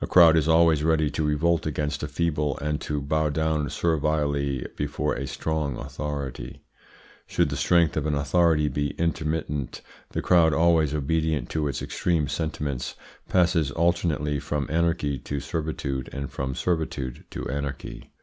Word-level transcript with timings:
A 0.00 0.06
crowd 0.06 0.38
is 0.38 0.48
always 0.48 0.82
ready 0.82 1.10
to 1.10 1.22
revolt 1.22 1.66
against 1.66 2.02
a 2.02 2.08
feeble, 2.08 2.56
and 2.60 2.80
to 2.80 3.02
bow 3.02 3.28
down 3.28 3.68
servilely 3.68 4.64
before 4.74 5.14
a 5.16 5.26
strong 5.26 5.76
authority. 5.76 6.62
Should 7.26 7.50
the 7.50 7.56
strength 7.58 7.94
of 7.98 8.06
an 8.06 8.14
authority 8.14 8.68
be 8.68 8.92
intermittent, 8.92 9.82
the 10.12 10.22
crowd, 10.22 10.54
always 10.54 10.94
obedient 10.94 11.50
to 11.50 11.68
its 11.68 11.82
extreme 11.82 12.26
sentiments, 12.26 12.94
passes 13.28 13.70
alternately 13.70 14.40
from 14.40 14.66
anarchy 14.70 15.18
to 15.18 15.40
servitude, 15.40 16.08
and 16.10 16.30
from 16.32 16.54
servitude 16.54 17.26
to 17.32 17.46
anarchy. 17.50 18.14